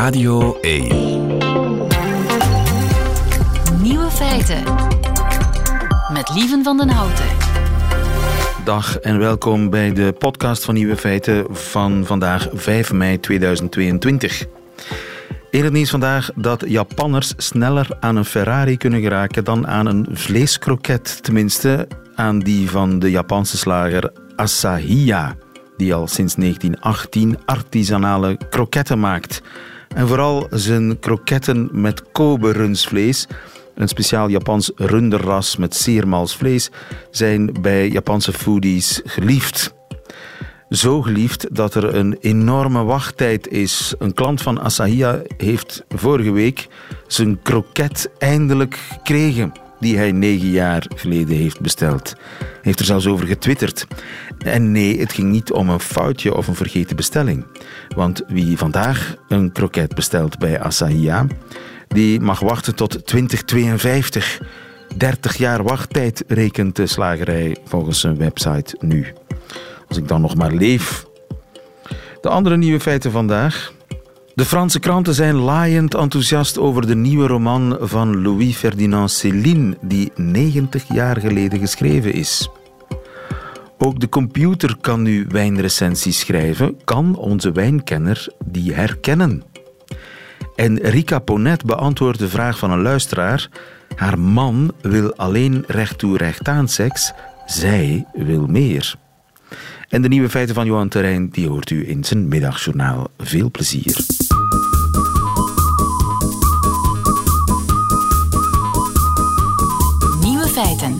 [0.00, 0.88] Radio 1.
[3.82, 4.62] Nieuwe feiten.
[6.12, 7.24] Met Lieven van den Houten.
[8.64, 14.46] Dag en welkom bij de podcast van Nieuwe Feiten van vandaag 5 mei 2022.
[15.50, 20.06] In het nieuws vandaag dat Japanners sneller aan een Ferrari kunnen geraken dan aan een
[20.10, 21.22] vleeskroket.
[21.22, 25.36] Tenminste, aan die van de Japanse slager Asahiya,
[25.76, 29.42] die al sinds 1918 artisanale kroketten maakt.
[29.94, 33.26] En vooral zijn kroketten met Kobe-runsvlees,
[33.74, 36.70] een speciaal Japans runderras met zeer mals vlees,
[37.10, 39.74] zijn bij Japanse foodies geliefd.
[40.70, 43.94] Zo geliefd dat er een enorme wachttijd is.
[43.98, 46.68] Een klant van Asahiya heeft vorige week
[47.06, 52.14] zijn kroket eindelijk gekregen die hij negen jaar geleden heeft besteld.
[52.38, 53.86] Hij heeft er zelfs over getwitterd.
[54.38, 57.46] En nee, het ging niet om een foutje of een vergeten bestelling.
[57.96, 61.26] Want wie vandaag een kroket bestelt bij Asahiya,
[61.88, 64.40] die mag wachten tot 2052.
[64.96, 69.06] 30 jaar wachttijd rekent de slagerij volgens zijn website nu.
[69.88, 71.06] Als ik dan nog maar leef.
[72.20, 73.72] De andere nieuwe feiten vandaag.
[74.34, 80.84] De Franse kranten zijn laaiend enthousiast over de nieuwe roman van Louis-Ferdinand Céline, die 90
[80.88, 82.50] jaar geleden geschreven is.
[83.78, 89.42] Ook de computer kan nu wijnrecensies schrijven, kan onze wijnkenner die herkennen.
[90.56, 93.48] En Rika Ponet beantwoordt de vraag van een luisteraar:
[93.96, 97.12] haar man wil alleen recht toe recht aan seks,
[97.46, 98.94] zij wil meer.
[99.90, 103.08] En de nieuwe feiten van Johan Terrein die hoort u in zijn middagjournaal.
[103.18, 103.96] Veel plezier.
[110.20, 110.98] Nieuwe feiten.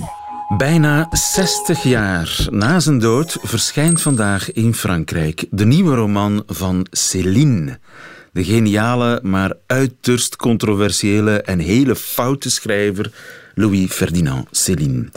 [0.56, 7.78] Bijna 60 jaar na zijn dood verschijnt vandaag in Frankrijk de nieuwe roman van Céline.
[8.32, 13.12] De geniale, maar uiterst controversiële en hele foute schrijver
[13.54, 15.08] Louis Ferdinand Céline.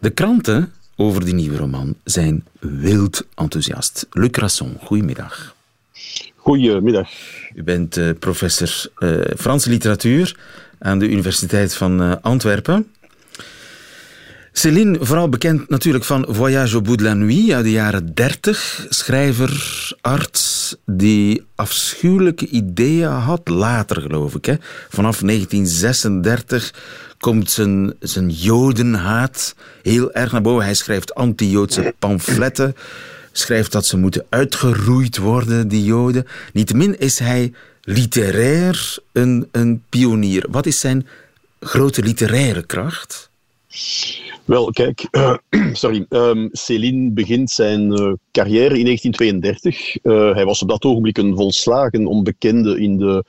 [0.00, 4.06] De kranten over die nieuwe roman zijn wild enthousiast.
[4.10, 5.54] Luc Rasson, goedemiddag.
[6.36, 7.08] Goedemiddag.
[7.54, 10.36] U bent uh, professor uh, Franse literatuur
[10.78, 12.86] aan de Universiteit van uh, Antwerpen.
[14.52, 18.86] Céline, vooral bekend natuurlijk van Voyage au bout de la nuit uit de jaren 30.
[18.88, 24.44] Schrijver, arts, die afschuwelijke ideeën had, later geloof ik.
[24.44, 24.54] Hè.
[24.88, 26.74] Vanaf 1936
[27.24, 30.64] komt zijn, zijn jodenhaat heel erg naar boven.
[30.64, 32.74] Hij schrijft anti-Joodse pamfletten,
[33.32, 36.26] schrijft dat ze moeten uitgeroeid worden, die joden.
[36.52, 37.52] Niettemin is hij
[37.82, 40.46] literair een, een pionier.
[40.50, 41.06] Wat is zijn
[41.60, 43.30] grote literaire kracht?
[44.44, 45.08] Wel, kijk,
[45.72, 46.06] sorry.
[46.08, 49.96] Um, Céline begint zijn uh, carrière in 1932.
[50.02, 53.24] Uh, hij was op dat ogenblik een volslagen onbekende in de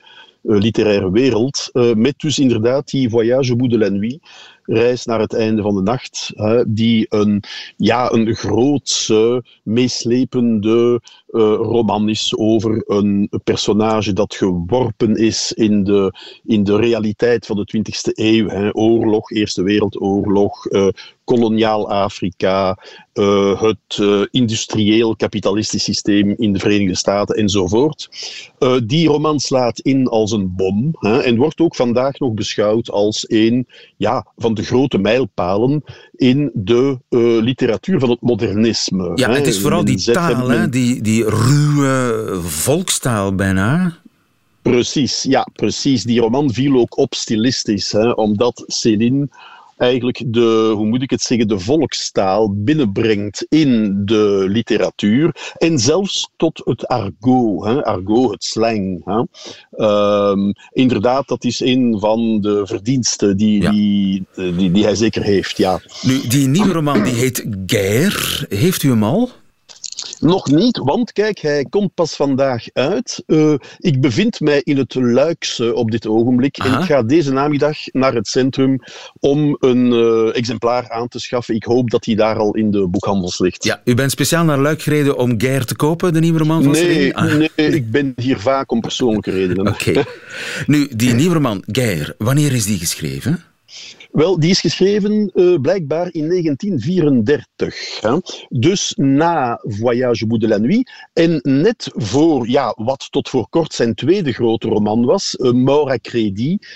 [0.46, 1.70] literaire wereld.
[1.96, 4.18] met dus inderdaad die Voyage au bout de la nuit,
[4.62, 6.32] reis naar het einde van de nacht,
[6.68, 7.42] die een,
[7.76, 11.00] ja, een grootse, meeslepende
[11.56, 16.12] roman is over een personage dat geworpen is in de,
[16.44, 18.72] in de realiteit van de 20e eeuw.
[18.72, 20.66] Oorlog, Eerste Wereldoorlog,
[21.26, 22.78] koloniaal Afrika,
[23.14, 28.08] uh, het uh, industrieel kapitalistisch systeem in de Verenigde Staten enzovoort.
[28.58, 32.90] Uh, die roman slaat in als een bom hè, en wordt ook vandaag nog beschouwd
[32.90, 33.66] als een
[33.96, 35.84] ja, van de grote mijlpalen
[36.16, 36.98] in de
[37.42, 39.12] literatuur van het modernisme.
[39.14, 39.34] Ja, hè.
[39.34, 43.98] het is vooral die taal, hè, die, die ruwe volkstaal bijna.
[44.62, 46.04] Precies, ja, precies.
[46.04, 49.28] Die roman viel ook op stilistisch, hè, omdat Céline
[49.76, 56.30] eigenlijk de, hoe moet ik het zeggen, de volkstaal binnenbrengt in de literatuur en zelfs
[56.36, 59.04] tot het argot, hè, argot, het slang.
[59.04, 59.22] Hè.
[60.30, 63.70] Um, inderdaad, dat is een van de verdiensten die, ja.
[63.70, 65.80] die, die, die, hij zeker heeft, ja.
[66.02, 68.46] Nu, die nieuwe roman die heet Guerre.
[68.48, 69.30] Heeft u hem al?
[70.20, 73.22] Nog niet, want kijk, hij komt pas vandaag uit.
[73.26, 76.58] Uh, ik bevind mij in het Luikse op dit ogenblik.
[76.58, 76.74] Aha.
[76.74, 78.78] En ik ga deze namiddag naar het centrum
[79.20, 81.54] om een uh, exemplaar aan te schaffen.
[81.54, 83.64] Ik hoop dat hij daar al in de boekhandels ligt.
[83.64, 86.72] Ja, u bent speciaal naar Luik gereden om Geir te kopen, de nieuwe roman van
[86.72, 87.34] Nee, ah.
[87.34, 89.68] nee ik ben hier vaak om persoonlijke redenen.
[89.68, 89.90] Oké.
[89.90, 90.04] Okay.
[90.66, 93.44] Nu, die nieuwe roman, Geir, wanneer is die geschreven?
[94.12, 98.00] Wel, die is geschreven uh, blijkbaar in 1934.
[98.00, 98.18] Hè?
[98.48, 100.90] Dus na Voyage au bout de la nuit.
[101.12, 105.90] En net voor ja, wat tot voor kort zijn tweede grote roman was, uh, Mort
[105.90, 106.66] à crédit,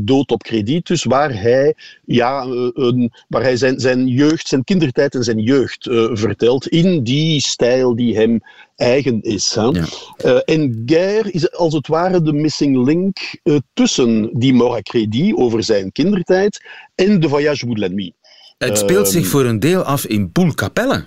[0.00, 0.86] Dood op krediet.
[0.86, 1.74] Dus waar hij,
[2.04, 2.44] ja,
[2.74, 6.66] een, waar hij zijn, zijn jeugd, zijn kindertijd en zijn jeugd vertelt.
[6.66, 8.40] In die stijl die hem
[8.76, 9.54] eigen is.
[9.54, 9.70] Hè.
[9.70, 15.64] Uh, en Guerre is als het ware de missing link uh, tussen die Moracredi over
[15.64, 16.64] zijn kindertijd
[16.94, 18.12] en de Voyage Bout de la Nuit.
[18.58, 21.04] Het speelt zich ehm, voor een deel af in Poelkapelle.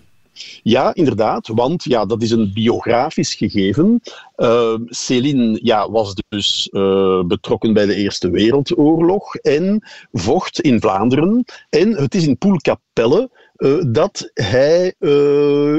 [0.63, 4.01] Ja, inderdaad, want ja, dat is een biografisch gegeven.
[4.37, 11.45] Uh, Céline ja, was dus uh, betrokken bij de Eerste Wereldoorlog en vocht in Vlaanderen.
[11.69, 14.93] En het is in Poelkapelle uh, dat hij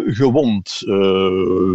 [0.06, 0.82] gewond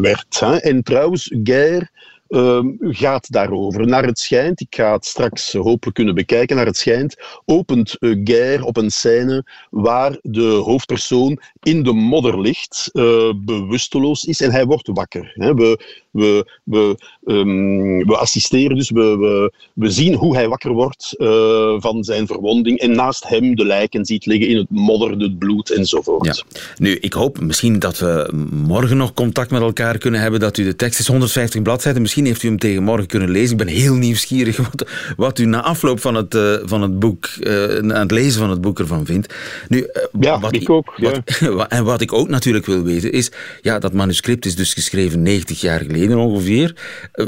[0.02, 0.40] werd.
[0.40, 0.56] Hè.
[0.56, 1.90] En trouwens, Guerre
[2.32, 3.88] uh, gaat daarover.
[3.88, 8.20] Naar het schijnt, ik ga het straks hopelijk kunnen bekijken, naar het schijnt opent uh,
[8.24, 14.52] Guerre op een scène waar de hoofdpersoon in de modder ligt, uh, bewusteloos is en
[14.52, 15.32] hij wordt wakker.
[15.34, 15.54] Hè.
[15.54, 21.16] We, we, we, um, we assisteren dus, we, we, we zien hoe hij wakker wordt
[21.18, 25.40] uh, van zijn verwonding en naast hem de lijken ziet liggen in het modder, het
[25.40, 26.26] bloed enzovoort.
[26.26, 26.62] Ja.
[26.78, 30.64] Nu, ik hoop misschien dat we morgen nog contact met elkaar kunnen hebben, dat u
[30.64, 33.52] de tekst is 150 bladzijden, misschien heeft u hem tegen morgen kunnen lezen.
[33.52, 37.30] Ik ben heel nieuwsgierig wat, wat u na afloop van het, uh, van het boek,
[37.40, 39.34] uh, aan het lezen van het boek ervan vindt.
[39.68, 39.88] Nu,
[40.20, 40.94] ja, wat, ik ook.
[40.98, 41.70] Wat, ja.
[41.70, 43.32] en wat ik ook natuurlijk wil weten is,
[43.62, 46.76] ja, dat manuscript is dus geschreven 90 jaar geleden ongeveer.
[47.12, 47.26] Eh,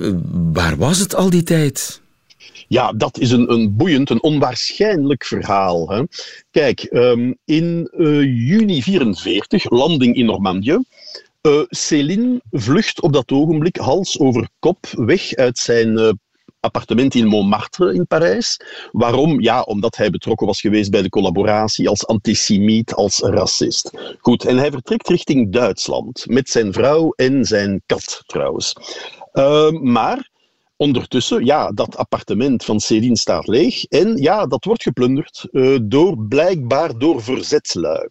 [0.54, 2.02] waar was het al die tijd?
[2.68, 5.90] Ja, dat is een, een boeiend, een onwaarschijnlijk verhaal.
[5.90, 6.04] Hè.
[6.52, 10.80] Kijk, um, in uh, juni 44, landing in Normandië.
[11.48, 16.10] Uh, Céline vlucht op dat ogenblik hals over kop weg uit zijn uh,
[16.64, 18.60] appartement in Montmartre in Parijs.
[18.92, 19.42] Waarom?
[19.42, 23.92] Ja, omdat hij betrokken was geweest bij de collaboratie als antisemiet, als racist.
[24.20, 28.74] Goed, en hij vertrekt richting Duitsland met zijn vrouw en zijn kat trouwens.
[29.34, 30.30] Uh, maar
[30.78, 36.18] ondertussen, ja, dat appartement van Céline staat leeg en ja, dat wordt geplunderd uh, door
[36.18, 38.10] blijkbaar door verzetslui.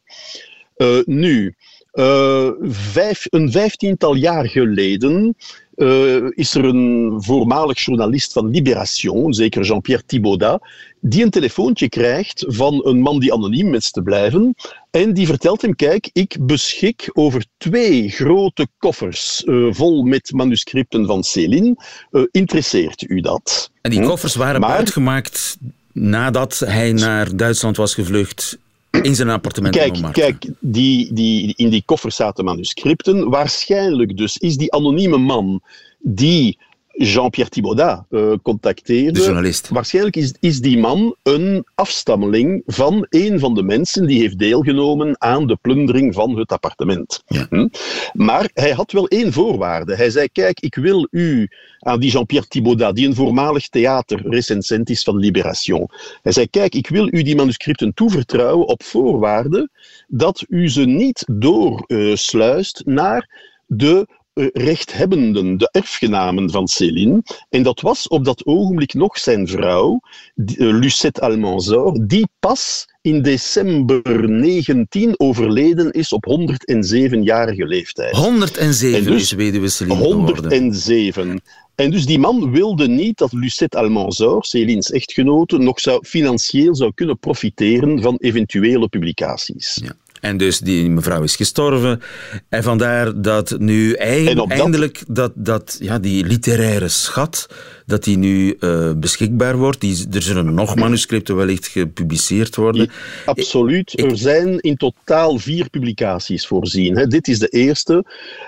[0.76, 1.54] Uh, nu,
[1.92, 5.36] uh, vijf, een vijftiental jaar geleden
[5.76, 10.62] uh, is er een voormalig journalist van Libération, zeker Jean-Pierre Thibaudat,
[11.00, 14.54] die een telefoontje krijgt van een man die anoniem is te blijven.
[14.90, 21.06] En die vertelt hem, kijk, ik beschik over twee grote koffers uh, vol met manuscripten
[21.06, 21.76] van Céline.
[22.10, 23.70] Uh, interesseert u dat?
[23.80, 24.06] En die hm?
[24.06, 25.58] koffers waren maar, uitgemaakt
[25.92, 28.58] nadat hij naar Duitsland was gevlucht
[29.00, 33.30] in zijn appartement kijk, Kijk, die, die, in die koffer zaten manuscripten.
[33.30, 35.60] Waarschijnlijk dus is die anonieme man
[35.98, 36.58] die
[36.92, 39.12] Jean-Pierre Thibaudat uh, contacteerde.
[39.12, 39.68] De journalist.
[39.68, 45.20] Waarschijnlijk is, is die man een afstammeling van een van de mensen die heeft deelgenomen
[45.20, 47.22] aan de plundering van het appartement.
[47.26, 47.46] Ja.
[47.48, 47.68] Hm?
[48.12, 49.96] Maar hij had wel één voorwaarde.
[49.96, 51.48] Hij zei, kijk, ik wil u,
[51.78, 55.88] aan die Jean-Pierre Thibaudat, die een voormalig theaterrecensent is van Libération.
[56.22, 59.68] Hij zei, kijk, ik wil u die manuscripten toevertrouwen op voorwaarde
[60.08, 67.22] dat u ze niet doorsluist uh, naar de eh, rechthebbenden, de erfgenamen van Céline.
[67.48, 70.00] En dat was op dat ogenblik nog zijn vrouw,
[70.34, 78.16] eh, Lucette Almanzor, die pas in december 19 overleden is op 107-jarige leeftijd.
[78.16, 81.42] 107 dus, is weduwe Céline 107.
[81.74, 86.92] En dus die man wilde niet dat Lucette Almanzor, Céline's echtgenote, nog zou, financieel zou
[86.94, 89.80] kunnen profiteren van eventuele publicaties.
[89.84, 89.92] Ja.
[90.22, 92.02] En dus die mevrouw is gestorven.
[92.48, 97.48] En vandaar dat nu eindelijk dat, dat, ja, die literaire schat
[97.86, 99.80] dat die nu uh, beschikbaar wordt.
[99.80, 102.90] Die, er zullen nog manuscripten wellicht gepubliceerd worden.
[103.26, 104.00] absoluut.
[104.00, 106.96] er zijn in totaal vier publicaties voorzien.
[106.96, 107.06] Hè.
[107.06, 108.04] Dit is de eerste.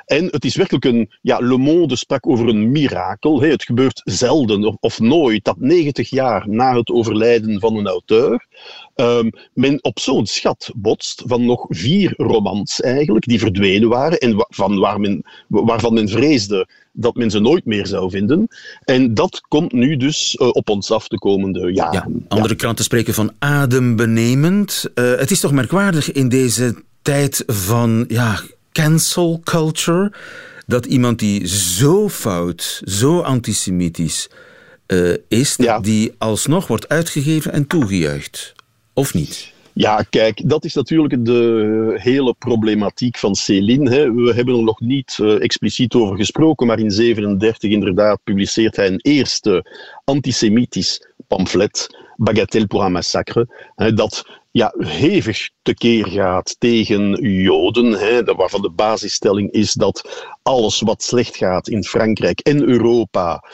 [0.07, 1.11] En het is werkelijk een...
[1.21, 3.41] Ja, Le Monde sprak over een mirakel.
[3.41, 3.49] Hè.
[3.49, 8.47] Het gebeurt zelden of, of, nooit dat 90 jaar na het overlijden van een auteur
[8.95, 14.47] um, men op zo'n schat botst van nog vier romans eigenlijk, die verdwenen waren en
[14.49, 18.49] van waar men, waarvan men vreesde dat men ze nooit meer zou vinden.
[18.85, 22.13] En dat komt nu dus uh, op ons af de komende jaren.
[22.13, 22.59] Ja, andere ja.
[22.59, 24.85] kranten spreken van adembenemend.
[24.95, 28.41] Uh, het is toch merkwaardig in deze tijd van ja,
[28.73, 30.13] cancel culture
[30.67, 34.29] dat iemand die zo fout, zo antisemitisch
[34.87, 35.81] uh, is, ja.
[35.81, 38.55] die alsnog wordt uitgegeven en toegejuicht.
[38.95, 39.53] Of niet?
[39.73, 43.91] Ja, kijk, dat is natuurlijk de hele problematiek van Céline.
[43.91, 44.13] Hè.
[44.13, 48.87] We hebben er nog niet uh, expliciet over gesproken, maar in 1937 inderdaad publiceert hij
[48.87, 49.71] een eerste
[50.05, 53.49] antisemitisch pamflet, Bagatelle pour un massacre,
[53.95, 61.03] dat ja, hevig tekeer gaat tegen Joden, hè, waarvan de basisstelling is dat alles wat
[61.03, 63.45] slecht gaat in Frankrijk en Europa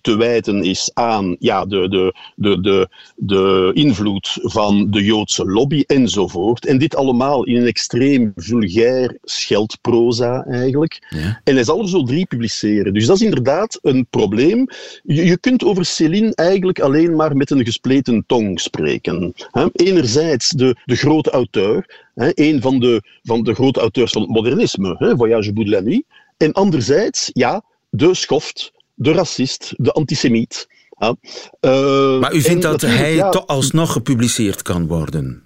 [0.00, 5.82] te wijten is aan ja, de, de, de, de, de invloed van de Joodse lobby
[5.86, 6.66] enzovoort.
[6.66, 11.06] En dit allemaal in een extreem vulgair scheldproza eigenlijk.
[11.08, 11.40] Ja.
[11.44, 12.94] En hij zal er zo drie publiceren.
[12.94, 14.66] Dus dat is inderdaad een probleem.
[15.02, 19.32] Je, je kunt over Céline eigenlijk alleen maar met een gespleten tong spreken.
[19.50, 19.66] Hè.
[19.72, 24.30] Enerzijds de, de grote auteur, hè, een van de, van de grote auteurs van het
[24.30, 26.04] modernisme, hè, Voyage bout de la nuit.
[26.36, 30.68] En anderzijds, ja, de schoft, de racist, de antisemiet.
[30.98, 31.16] Ja.
[31.60, 35.42] Uh, maar u vindt dat hij ja, toch alsnog gepubliceerd kan worden?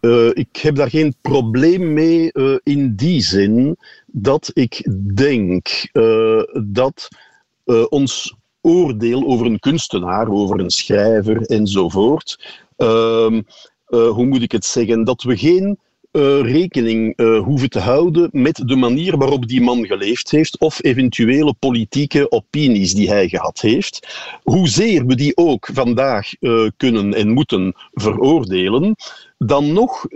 [0.00, 5.68] Uh, ik heb daar geen probleem mee uh, in die zin dat ik denk
[6.64, 7.08] dat
[7.88, 13.40] ons oordeel over een kunstenaar, over een schrijver enzovoort, ehm,
[13.90, 15.78] hoe moet ik het zeggen, dat we geen
[16.12, 20.82] uh, rekening uh, hoeven te houden met de manier waarop die man geleefd heeft of
[20.82, 24.08] eventuele politieke opinies die hij gehad heeft.
[24.42, 26.30] Hoezeer we die ook vandaag
[26.76, 28.94] kunnen en moeten veroordelen,
[29.38, 30.06] dan nog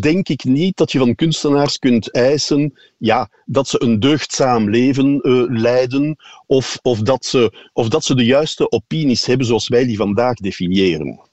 [0.00, 5.20] denk ik niet dat je van kunstenaars kunt eisen ja, dat ze een deugdzaam leven
[5.50, 9.96] leiden of, of, dat ze, of dat ze de juiste opinies hebben zoals wij die
[9.96, 11.29] vandaag definiëren.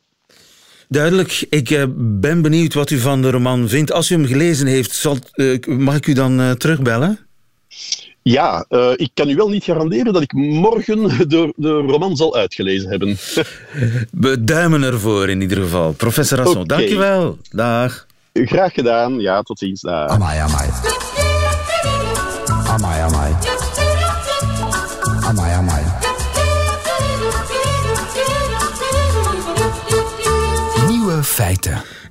[0.88, 1.46] Duidelijk.
[1.50, 3.91] Ik uh, ben benieuwd wat u van de roman vindt.
[3.91, 7.20] Als u hem gelezen heeft, zal, uh, mag ik u dan uh, terugbellen?
[8.22, 8.65] Ja,
[8.96, 13.17] ik kan u wel niet garanderen dat ik morgen de, de roman zal uitgelezen hebben.
[14.27, 15.91] We duimen ervoor in ieder geval.
[15.91, 16.77] Professor Rasson, okay.
[16.77, 17.38] dankjewel.
[17.51, 18.06] Dag.
[18.34, 19.20] Graag gedaan.
[19.20, 19.82] Ja, tot ziens.
[19.82, 20.10] Dag.
[20.10, 20.39] Amai.
[20.39, 20.70] Amai,
[22.70, 23.01] amai.
[23.01, 23.26] Amai,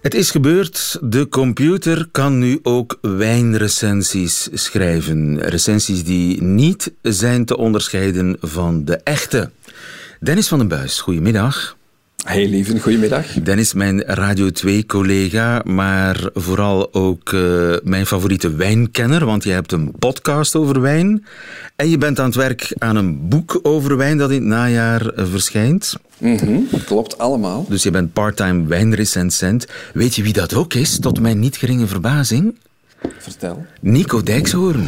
[0.01, 0.99] Het is gebeurd.
[1.03, 5.41] De computer kan nu ook wijnrecensies schrijven.
[5.41, 9.51] Recensies die niet zijn te onderscheiden van de echte.
[10.21, 11.76] Dennis van den Buis, goedemiddag.
[12.25, 13.27] Hey lieve, goedemiddag.
[13.27, 19.93] Dennis, mijn Radio 2-collega, maar vooral ook uh, mijn favoriete wijnkenner, want je hebt een
[19.99, 21.25] podcast over wijn.
[21.77, 25.19] En je bent aan het werk aan een boek over wijn dat in het najaar
[25.19, 25.97] uh, verschijnt.
[26.19, 27.67] Mm -hmm, klopt, allemaal.
[27.69, 29.67] Dus je bent part-time wijnrecensent.
[29.95, 32.59] Weet je wie dat ook is, tot mijn niet geringe verbazing?
[33.19, 33.67] Vertel.
[33.81, 34.87] Nico Dijkshoorn.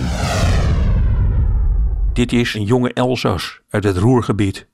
[2.12, 4.67] Dit is een jonge Elzas uit het Roergebied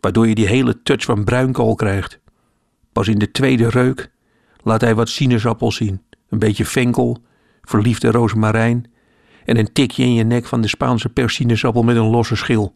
[0.00, 2.18] waardoor je die hele touch van bruinkool krijgt.
[2.92, 4.10] Pas in de tweede reuk
[4.62, 7.22] laat hij wat sinaasappel zien, een beetje venkel,
[7.62, 8.90] verliefde rozemarijn
[9.44, 12.74] en een tikje in je nek van de Spaanse persinaasappel met een losse schil.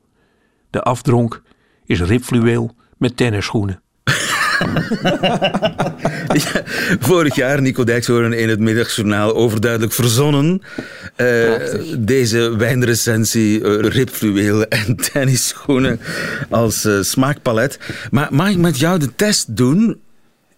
[0.71, 1.43] De afdronk
[1.85, 3.83] is ribfluweel met tennisschoenen.
[6.45, 6.63] ja,
[7.01, 10.63] vorig jaar, Nico Dijkshoorn in het middagjournaal, overduidelijk verzonnen.
[11.17, 11.53] Uh,
[11.99, 16.01] deze wijnrecensie, uh, ribfluweel en tennisschoenen
[16.51, 17.79] als uh, smaakpalet.
[18.11, 20.01] Maar mag ik met jou de test doen?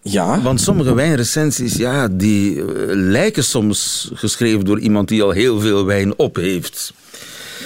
[0.01, 0.41] Ja.
[0.41, 2.63] Want sommige wijnrecensies, ja, die
[2.95, 6.93] lijken soms geschreven door iemand die al heel veel wijn op heeft.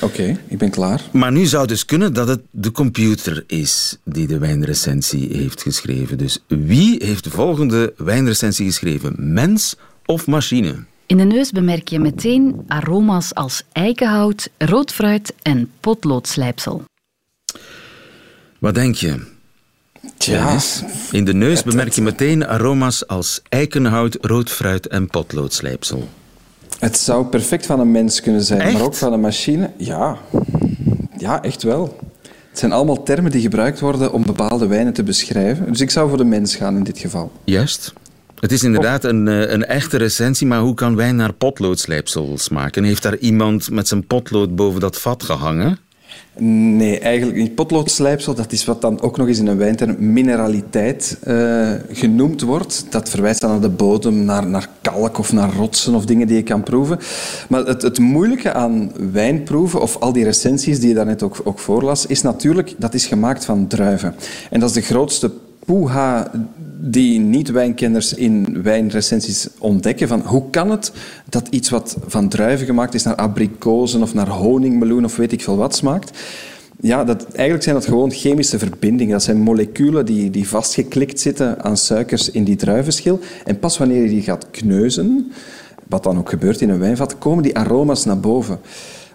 [0.02, 1.02] Oké, ik ben klaar.
[1.12, 6.18] Maar nu zou dus kunnen dat het de computer is die de wijnrecensie heeft geschreven.
[6.18, 9.16] Dus wie heeft de volgende wijnrecensie geschreven?
[9.18, 10.76] Mens of machine?
[11.06, 16.84] In de neus bemerk je meteen aroma's als eikenhout, rood fruit en potloodslijpsel.
[18.60, 19.38] Wat denk je?
[20.18, 20.60] Tja,
[21.12, 26.10] In de neus bemerk je meteen aroma's als eikenhout, rood fruit en potloodslijpsel.
[26.80, 29.70] Het zou perfect van een mens kunnen zijn, maar ook van een machine.
[29.78, 30.18] Ja.
[31.18, 31.98] ja, echt wel.
[32.50, 35.66] Het zijn allemaal termen die gebruikt worden om bepaalde wijnen te beschrijven.
[35.66, 37.32] Dus ik zou voor de mens gaan in dit geval.
[37.44, 37.94] Juist.
[38.40, 42.84] Het is inderdaad een, eh, een echte recensie, maar hoe kan wijn naar potloodslijpsel smaken?
[42.84, 45.78] Heeft daar iemand met zijn potlood boven dat vat gehangen?
[46.42, 47.56] Nee, eigenlijk niet.
[47.56, 52.86] Potloodslijpsel, dat is wat dan ook nog eens in een wijnterm mineraliteit uh, genoemd wordt.
[52.90, 56.36] Dat verwijst dan naar de bodem, naar, naar kalk of naar rotsen of dingen die
[56.36, 57.00] je kan proeven.
[57.50, 61.60] Maar het, het moeilijke aan wijnproeven, of al die recensies die je daarnet ook, ook
[61.60, 64.16] voorlas, is natuurlijk, dat is gemaakt van druiven.
[64.50, 65.32] En dat is de grootste
[65.66, 66.32] poeha
[66.82, 70.08] die niet-wijnkenners in wijnrecensies ontdekken.
[70.08, 70.92] Van hoe kan het
[71.30, 75.42] dat iets wat van druiven gemaakt is naar abrikozen of naar honingmeloen of weet ik
[75.42, 76.20] veel wat smaakt?
[76.82, 79.14] Ja, dat, eigenlijk zijn dat gewoon chemische verbindingen.
[79.14, 83.20] Dat zijn moleculen die, die vastgeklikt zitten aan suikers in die druivenschil.
[83.46, 85.32] En pas wanneer je die gaat kneuzen,
[85.88, 88.60] wat dan ook gebeurt in een wijnvat, komen die aroma's naar boven.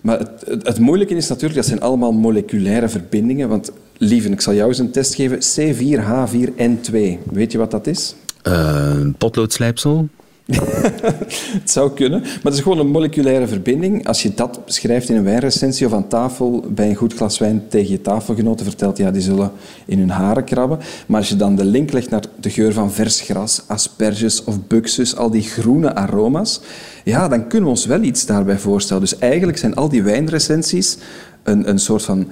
[0.04, 3.48] Maar het, het, moeilijke is natuurlijk, dat zijn allemaal moleculaire verbindingen.
[3.48, 5.38] Want, lieve, ik zal jou eens een test geven.
[5.38, 7.22] C4H4N2.
[7.30, 8.14] Weet je wat dat is?
[8.48, 10.08] Uh, potloodslijpsel?
[11.60, 14.06] het zou kunnen, maar het is gewoon een moleculaire verbinding.
[14.06, 17.62] Als je dat beschrijft in een wijnrecensie of aan tafel bij een goed glas wijn
[17.68, 19.52] tegen je tafelgenoten vertelt, ja, die zullen
[19.86, 20.78] in hun haren krabben.
[21.06, 24.66] Maar als je dan de link legt naar de geur van vers gras, asperges of
[24.66, 26.60] buxus, al die groene aroma's,
[27.04, 29.02] ja, dan kunnen we ons wel iets daarbij voorstellen.
[29.02, 30.98] Dus eigenlijk zijn al die wijnrecensies
[31.42, 32.28] een, een soort van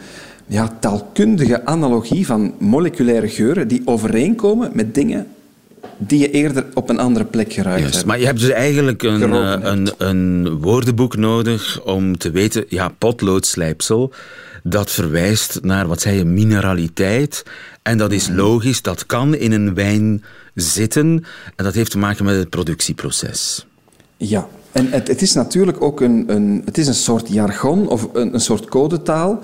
[0.47, 5.27] ja, taalkundige analogie van moleculaire geuren die overeenkomen met dingen
[6.07, 8.07] die je eerder op een andere plek geruikt yes, hebt.
[8.07, 12.89] Maar je hebt dus eigenlijk een, uh, een, een, woordenboek nodig om te weten, ja,
[12.99, 14.13] potloodslijpsel,
[14.63, 17.45] dat verwijst naar, wat zei je, mineraliteit.
[17.83, 21.25] En dat is logisch, dat kan in een wijn zitten.
[21.57, 23.67] En dat heeft te maken met het productieproces.
[24.17, 28.09] Ja, en het, het is natuurlijk ook een, een, het is een soort jargon of
[28.13, 29.43] een, een soort codetaal.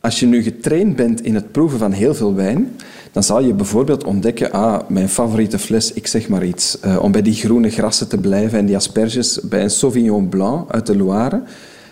[0.00, 2.76] Als je nu getraind bent in het proeven van heel veel wijn,
[3.12, 7.12] dan zal je bijvoorbeeld ontdekken, ah, mijn favoriete fles, ik zeg maar iets, uh, om
[7.12, 10.96] bij die groene grassen te blijven en die asperges bij een Sauvignon Blanc uit de
[10.96, 11.42] Loire.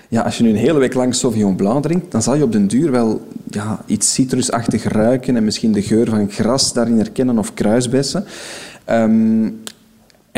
[0.08, 2.52] Ja, als je nu een hele week lang Sauvignon Blanc drinkt, dan zal je op
[2.52, 7.38] den duur wel ja, iets citrusachtig ruiken en misschien de geur van gras daarin herkennen
[7.38, 8.24] of kruisbessen.
[8.90, 9.62] Um,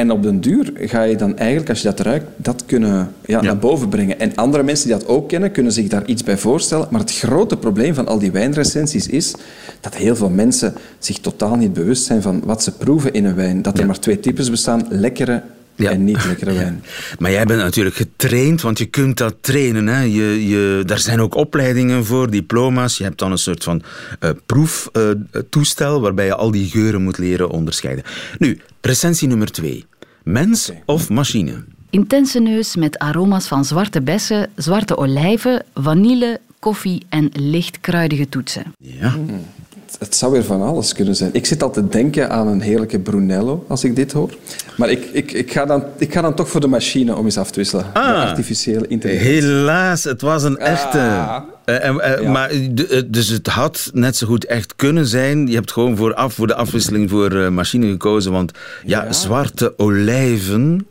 [0.00, 3.42] en op den duur ga je dan eigenlijk, als je dat ruikt, dat kunnen ja,
[3.42, 4.20] naar boven brengen.
[4.20, 6.88] En andere mensen die dat ook kennen, kunnen zich daar iets bij voorstellen.
[6.90, 9.34] Maar het grote probleem van al die wijnrecensies is
[9.80, 13.34] dat heel veel mensen zich totaal niet bewust zijn van wat ze proeven in een
[13.34, 13.62] wijn.
[13.62, 15.42] Dat er maar twee types bestaan, lekkere
[15.82, 15.90] ja.
[15.90, 16.84] en niet lekkere wijn.
[17.18, 19.86] Maar jij bent natuurlijk getraind, want je kunt dat trainen.
[19.86, 20.02] Hè?
[20.02, 22.98] Je, je, daar zijn ook opleidingen voor, diploma's.
[22.98, 23.82] Je hebt dan een soort van
[24.20, 28.04] uh, proeftoestel waarbij je al die geuren moet leren onderscheiden.
[28.38, 29.84] Nu, recensie nummer twee.
[30.32, 31.64] Mens of machine?
[31.90, 38.74] Intense neus met aroma's van zwarte bessen, zwarte olijven, vanille, koffie en licht kruidige toetsen.
[38.78, 39.10] Ja.
[39.10, 39.40] Mm
[39.98, 41.30] het zou weer van alles kunnen zijn.
[41.32, 44.34] Ik zit al te denken aan een heerlijke Brunello als ik dit hoor.
[44.76, 47.38] Maar ik, ik, ik, ga, dan, ik ga dan toch voor de machine om eens
[47.38, 47.84] af te wisselen.
[47.92, 49.42] Ah, de artificiële intelligentie.
[49.42, 50.98] Helaas, het was een echte.
[50.98, 51.42] Ah.
[51.70, 52.50] Uh, Maar,
[53.06, 55.46] dus het had net zo goed echt kunnen zijn.
[55.46, 58.32] Je hebt gewoon vooraf voor de afwisseling voor machine gekozen.
[58.32, 58.52] Want
[58.84, 60.86] ja, ja, zwarte olijven,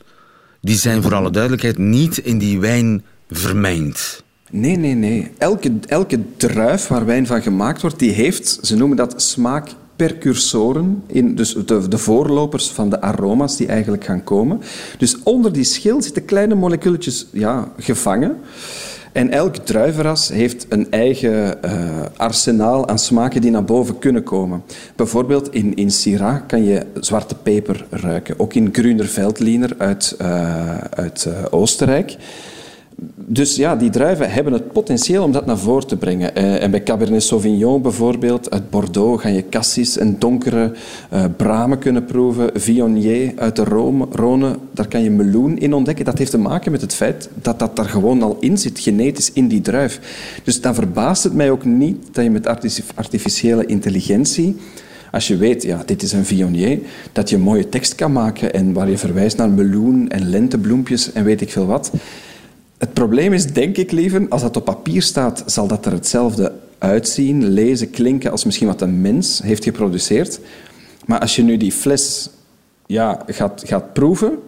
[0.62, 4.24] die zijn voor alle duidelijkheid niet in die wijn vermengd.
[4.52, 5.32] Nee, nee, nee.
[5.38, 11.36] Elke, elke druif waar wijn van gemaakt wordt, die heeft, ze noemen dat smaakpercursoren, in,
[11.36, 14.62] dus de, de voorlopers van de aroma's die eigenlijk gaan komen.
[14.98, 18.38] Dus onder die schil zitten kleine moleculetjes ja, gevangen.
[19.12, 21.72] En elk druivenras heeft een eigen uh,
[22.18, 24.64] arsenaal aan smaken die naar boven kunnen komen.
[24.96, 28.40] Bijvoorbeeld in, in Syrah kan je zwarte peper ruiken.
[28.40, 32.18] Ook in Grüner Veltliner uit, uh, uit uh, Oostenrijk
[33.16, 36.32] dus ja, die druiven hebben het potentieel om dat naar voren te brengen.
[36.38, 40.72] Uh, en bij Cabernet Sauvignon bijvoorbeeld, uit Bordeaux, ga je cassis en donkere
[41.14, 42.50] uh, bramen kunnen proeven.
[42.54, 46.06] Viognier uit de Rome, Rhône, daar kan je meloen in ontdekken.
[46.06, 49.32] Dat heeft te maken met het feit dat dat daar gewoon al in zit, genetisch
[49.34, 50.00] in die druif.
[50.44, 52.48] Dus dan verbaast het mij ook niet dat je met
[52.96, 54.56] artificiële intelligentie
[55.12, 56.80] als je weet, ja, dit is een Viognier,
[57.12, 61.24] dat je mooie tekst kan maken en waar je verwijst naar meloen en lentebloempjes en
[61.24, 61.92] weet ik veel wat.
[62.80, 66.52] Het probleem is, denk ik, liever, als dat op papier staat, zal dat er hetzelfde
[66.78, 70.40] uitzien, lezen, klinken als misschien wat een mens heeft geproduceerd.
[71.06, 72.30] Maar als je nu die fles
[72.86, 74.40] ja, gaat, gaat proeven,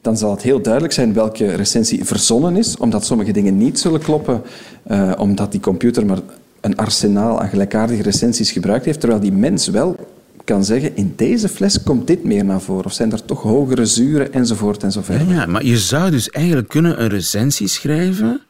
[0.00, 4.00] dan zal het heel duidelijk zijn welke recensie verzonnen is, omdat sommige dingen niet zullen
[4.00, 4.42] kloppen,
[4.90, 6.20] uh, omdat die computer maar
[6.60, 9.96] een arsenaal aan gelijkaardige recensies gebruikt heeft, terwijl die mens wel
[10.44, 12.84] kan zeggen, in deze fles komt dit meer naar voren.
[12.84, 15.28] Of zijn er toch hogere zuren, enzovoort enzovoort.
[15.28, 18.40] Ja, maar je zou dus eigenlijk kunnen een recensie schrijven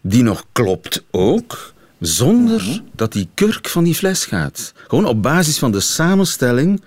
[0.00, 2.78] die nog klopt ook, zonder mhm.
[2.94, 4.72] dat die kurk van die fles gaat.
[4.88, 6.80] Gewoon op basis van de samenstelling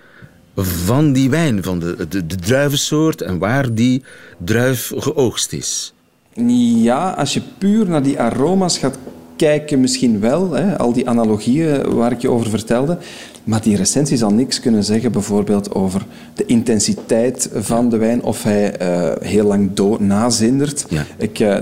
[0.55, 4.03] van die wijn, van de, de, de druivensoort en waar die
[4.38, 5.93] druif geoogst is.
[6.84, 8.97] Ja, als je puur naar die aroma's gaat
[9.39, 10.52] kijken, misschien wel.
[10.52, 12.97] Hè, al die analogieën waar ik je over vertelde.
[13.43, 18.43] Maar die recensie zal niks kunnen zeggen, bijvoorbeeld over de intensiteit van de wijn, of
[18.43, 20.86] hij uh, heel lang nazindert.
[20.89, 21.06] Ja.
[21.17, 21.58] Ik, uh,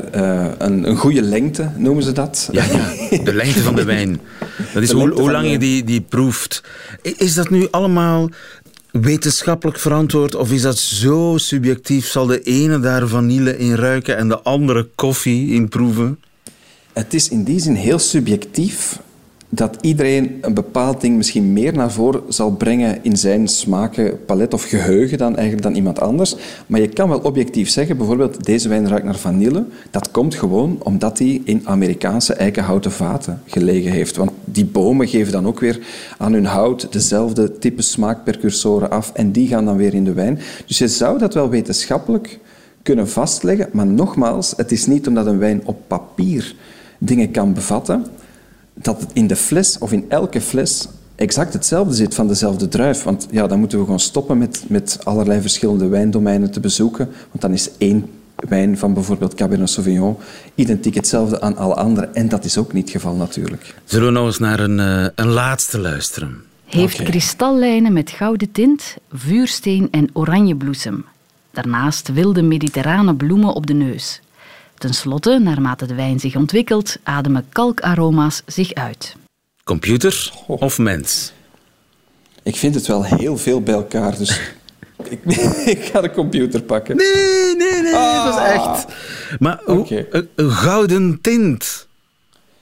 [0.57, 2.49] een, een goede lengte noemen ze dat.
[2.51, 4.19] Ja, ja, de lengte van de wijn.
[4.73, 6.63] Dat is hoe, hoe, lang je die, die proeft.
[7.01, 8.29] Is dat nu allemaal
[8.91, 12.07] wetenschappelijk verantwoord of is dat zo subjectief?
[12.07, 16.19] Zal de ene daar vanille in ruiken en de andere koffie in proeven?
[16.97, 19.01] Het is in die zin heel subjectief
[19.49, 24.63] dat iedereen een bepaald ding misschien meer naar voren zal brengen in zijn smakenpalet of
[24.63, 26.35] geheugen dan eigenlijk dan iemand anders.
[26.67, 29.65] Maar je kan wel objectief zeggen, bijvoorbeeld deze wijn ruikt naar vanille.
[29.91, 34.15] Dat komt gewoon omdat hij in Amerikaanse eikenhouten vaten gelegen heeft.
[34.15, 35.79] Want die bomen geven dan ook weer
[36.17, 40.39] aan hun hout dezelfde type smaakpercursoren af en die gaan dan weer in de wijn.
[40.65, 42.39] Dus je zou dat wel wetenschappelijk
[42.83, 46.55] kunnen vastleggen, maar nogmaals, het is niet omdat een wijn op papier
[46.97, 48.05] dingen kan bevatten,
[48.73, 53.03] dat het in de fles of in elke fles exact hetzelfde zit van dezelfde druif.
[53.03, 57.05] Want ja, dan moeten we gewoon stoppen met, met allerlei verschillende wijndomeinen te bezoeken.
[57.05, 60.17] Want dan is één wijn van bijvoorbeeld Cabernet Sauvignon
[60.55, 62.07] identiek hetzelfde aan alle andere.
[62.13, 63.75] En dat is ook niet het geval natuurlijk.
[63.83, 66.41] Zullen we nog eens naar een, uh, een laatste luisteren?
[66.65, 67.05] Heeft okay.
[67.05, 71.05] kristallijnen met gouden tint, vuursteen en oranjebloesem.
[71.51, 74.21] Daarnaast wilde mediterrane bloemen op de neus.
[74.77, 79.15] Ten slotte, naarmate de wijn zich ontwikkelt, ademen kalkaroma's zich uit.
[79.63, 81.33] Computer of mens?
[82.43, 84.39] Ik vind het wel heel veel bij elkaar, dus
[85.09, 85.19] ik,
[85.75, 86.95] ik, ga de computer pakken.
[86.95, 88.25] Nee, nee, nee, ah.
[88.25, 88.85] dat is echt.
[89.39, 90.07] Maar okay.
[90.09, 91.87] een, een gouden tint.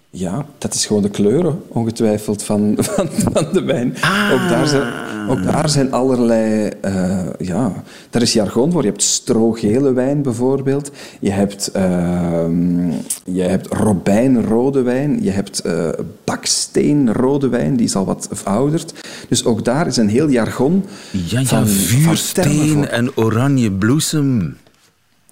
[0.09, 3.97] Ja, dat is gewoon de kleuren, ongetwijfeld, van, van, van de wijn.
[4.01, 4.31] Ah.
[4.33, 4.93] Ook, daar zijn,
[5.29, 6.69] ook daar zijn allerlei...
[6.85, 8.81] Uh, ja, daar is jargon voor.
[8.81, 10.91] Je hebt strogele wijn bijvoorbeeld.
[11.19, 12.45] Je hebt, uh,
[13.23, 15.23] je hebt robijnrode wijn.
[15.23, 15.89] Je hebt uh,
[16.23, 18.93] baksteenrode wijn, die is al wat verouderd.
[19.29, 24.57] Dus ook daar is een heel jargon ja, ja, van vuursteen en oranje bloesem.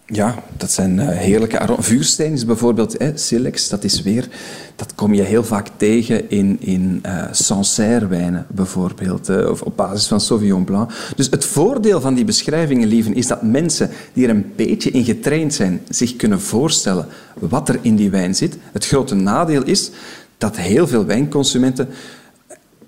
[0.06, 1.84] Ja, dat zijn uh, heerlijke aromen.
[1.84, 4.28] Vuursteen is bijvoorbeeld eh, silex, dat is weer...
[4.76, 9.30] Dat kom je heel vaak tegen in, in uh, Sancerre wijnen, bijvoorbeeld.
[9.30, 10.92] Uh, of op basis van Sauvignon Blanc.
[11.16, 15.04] Dus het voordeel van die beschrijvingen, lieven, is dat mensen die er een beetje in
[15.04, 17.08] getraind zijn, zich kunnen voorstellen
[17.40, 18.58] wat er in die wijn zit.
[18.72, 19.92] Het grote nadeel is
[20.38, 21.90] dat heel veel wijnconsumenten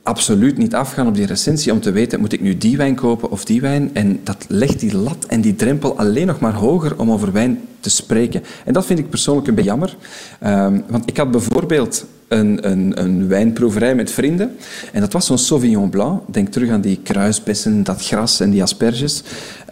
[0.06, 3.32] absoluut niet afgaan op die recensie om te weten, moet ik nu die wijn kopen
[3.32, 3.89] of die wijn?
[3.94, 7.62] En dat legt die lat en die drempel alleen nog maar hoger om over wijn
[7.80, 8.44] te spreken.
[8.65, 9.98] En dat vind ik persoonlijk een beetje jammer.
[10.46, 14.56] Um, want ik had bijvoorbeeld een, een, een, wijnproeverij met vrienden.
[14.91, 16.22] En dat was zo'n Sauvignon Blanc.
[16.28, 19.24] Denk terug aan die kruisbessen, dat gras en die asperges.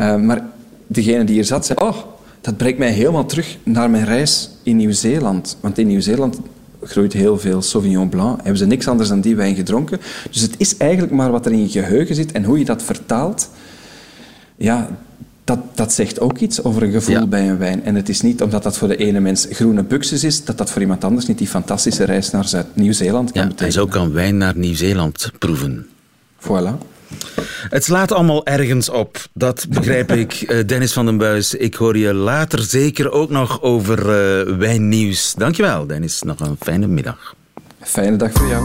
[0.01, 0.45] Um, maar
[0.87, 1.79] degene die hier zat, zei...
[1.81, 1.97] Oh,
[2.41, 5.57] dat brengt mij helemaal terug naar mijn reis in Nieuw-Zeeland.
[5.59, 6.39] Want in Nieuw-Zeeland
[6.85, 8.37] groeit heel veel Sauvignon Blanc.
[8.37, 9.99] Hebben ze niks anders dan die wijn gedronken.
[10.31, 12.83] Dus het is eigenlijk maar wat er in je geheugen zit en hoe je dat
[12.83, 13.49] vertaalt.
[14.55, 14.89] Ja,
[15.43, 17.83] dat, dat zegt ook iets over een gevoel bij een wijn.
[17.83, 20.71] En het is niet omdat dat voor de ene mens groene buxus is, dat dat
[20.71, 23.67] voor iemand anders niet die fantastische reis naar Zuid-Nieuw-Zeeland kan ja, betekenen.
[23.67, 25.87] En zo kan wijn naar Nieuw-Zeeland proeven.
[26.39, 26.92] Voilà.
[27.69, 30.33] Het slaat allemaal ergens op, dat begrijp ik.
[30.33, 35.33] Eh, Dennis van den Buis, ik hoor je later zeker ook nog over uh, wijnnieuws.
[35.37, 36.21] Dankjewel, Dennis.
[36.21, 37.35] Nog een fijne middag.
[37.81, 38.63] Fijne dag voor jou.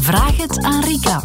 [0.00, 1.24] Vraag het aan Rika.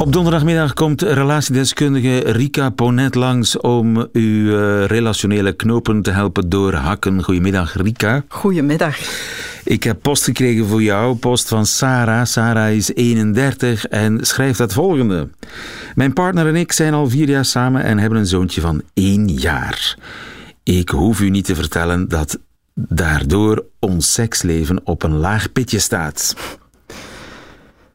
[0.00, 7.22] Op donderdagmiddag komt relatiedeskundige Rika Ponet langs om uw uh, relationele knopen te helpen doorhakken.
[7.22, 8.24] Goedemiddag, Rika.
[8.28, 8.96] Goedemiddag.
[9.64, 12.24] Ik heb post gekregen voor jou, post van Sarah.
[12.24, 15.28] Sarah is 31 en schrijft het volgende.
[15.94, 19.28] Mijn partner en ik zijn al vier jaar samen en hebben een zoontje van één
[19.28, 19.96] jaar.
[20.62, 22.38] Ik hoef u niet te vertellen dat
[22.74, 26.34] daardoor ons seksleven op een laag pitje staat.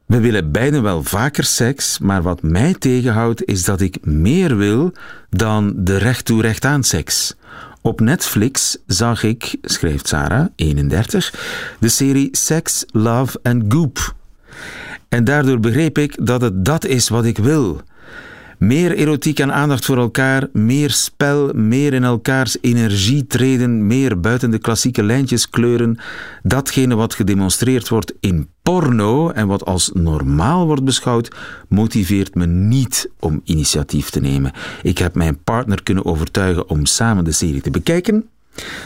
[0.06, 4.92] We willen beiden wel vaker seks, maar wat mij tegenhoudt is dat ik meer wil
[5.30, 7.34] dan de recht toe recht aan seks.
[7.80, 11.34] Op Netflix zag ik, schrijft Sarah, 31,
[11.78, 14.14] de serie Sex, Love and Goop.
[15.08, 17.80] En daardoor begreep ik dat het dat is wat ik wil.
[18.58, 24.50] Meer erotiek en aandacht voor elkaar, meer spel, meer in elkaars energie treden, meer buiten
[24.50, 25.98] de klassieke lijntjes kleuren.
[26.42, 31.36] Datgene wat gedemonstreerd wordt in porno en wat als normaal wordt beschouwd,
[31.68, 34.52] motiveert me niet om initiatief te nemen.
[34.82, 38.28] Ik heb mijn partner kunnen overtuigen om samen de serie te bekijken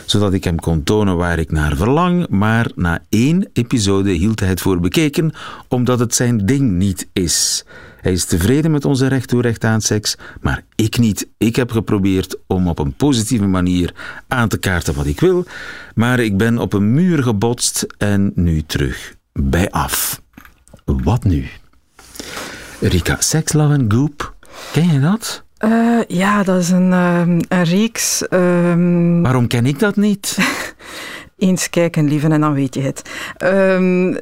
[0.06, 4.48] zodat ik hem kon tonen waar ik naar verlang, maar na één episode hield hij
[4.48, 5.32] het voor bekeken,
[5.68, 7.64] omdat het zijn ding niet is.
[8.00, 11.28] Hij is tevreden met onze recht toe recht aan seks, maar ik niet.
[11.38, 13.94] Ik heb geprobeerd om op een positieve manier
[14.28, 15.44] aan te kaarten wat ik wil,
[15.94, 20.22] maar ik ben op een muur gebotst en nu terug bij af.
[20.84, 21.48] Wat nu?
[22.80, 24.34] Rika, Sex, Love and Goop,
[24.72, 25.44] ken je dat?
[25.64, 28.24] Uh, ja, dat is een, um, een reeks.
[28.30, 29.22] Um...
[29.22, 30.38] Waarom ken ik dat niet?
[31.38, 33.02] Eens kijken, lieve, en dan weet je het.
[33.44, 34.18] Um,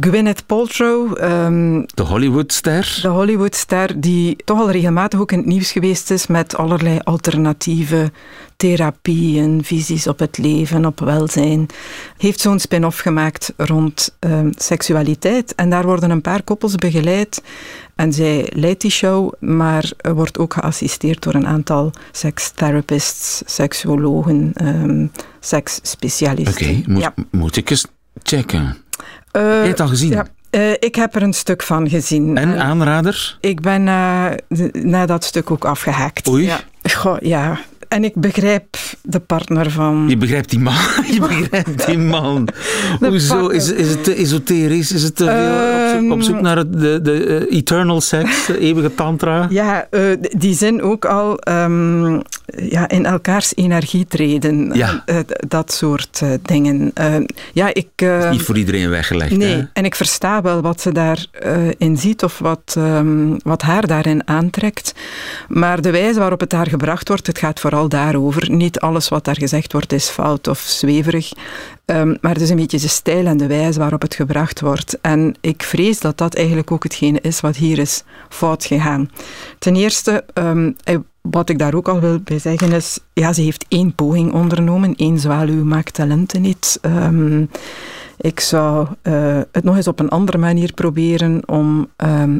[0.00, 1.16] Gwyneth Paltrow.
[1.94, 2.98] de Hollywoodster.
[3.02, 8.10] De Hollywoodster, die toch al regelmatig ook in het nieuws geweest is met allerlei alternatieve
[8.56, 11.66] therapieën, visies op het leven, op welzijn.
[12.18, 15.54] Heeft zo'n spin-off gemaakt rond ehm, seksualiteit.
[15.54, 17.42] En daar worden een paar koppels begeleid.
[17.94, 25.10] En zij leidt die show, maar wordt ook geassisteerd door een aantal sekstherapists, seksuologen, um,
[25.40, 26.66] seksspecialisten.
[26.68, 27.86] Oké, moet, moet ik eens
[28.22, 28.60] checken.
[28.62, 30.10] Uh, Heb je het al gezien?
[30.10, 32.36] Ja, uh, ik heb er een stuk van gezien.
[32.36, 33.38] En aanrader?
[33.40, 34.34] Ik ben na,
[34.72, 36.28] na dat stuk ook afgehaakt.
[36.28, 36.44] Oei.
[36.44, 36.60] Ja.
[36.82, 37.58] Goh, ja,
[37.96, 40.04] en ik begrijp de partner van...
[40.08, 40.74] Je begrijpt die man.
[41.14, 42.48] Je begrijpt die man.
[43.00, 43.48] Hoezo?
[43.48, 44.92] Is, is het te esoterisch?
[44.92, 48.94] Is het te veel op, zoek, ehm, naar de, de uh, eternal sex, de eeuwige
[48.94, 49.46] tantra?
[49.50, 54.70] Ja, uh, die zin ook al um, ja, in elkaars energie treden.
[54.74, 55.02] Ja.
[55.06, 56.92] Uh, dat soort dingen.
[57.52, 57.88] ja, ik,
[58.30, 59.36] niet voor iedereen weggelegd.
[59.36, 59.64] Nee, hè?
[59.72, 64.94] en ik versta wel wat ze daarin ziet of wat, um, wat haar daarin aantrekt.
[65.48, 68.50] Maar de wijze waarop het daar gebracht wordt, het gaat vooral daarover.
[68.50, 71.32] Niet alles wat daar gezegd wordt is fout of zweverig.
[71.86, 74.98] Um, maar het is een beetje de stijl en de wijze waarop het gebracht wordt.
[75.00, 79.10] En ik vrees dat dat eigenlijk ook hetgene is wat hier is fout gegaan.
[79.58, 80.76] Ten eerste, um,
[81.30, 84.94] wat ik daar ook al wil bij zeggen is, ja, ze heeft één poging ondernomen.
[84.94, 86.78] één zwaluw maakt talenten niet.
[86.82, 87.50] Um,
[88.16, 91.88] ik zou uh, het nog eens op een andere manier proberen om,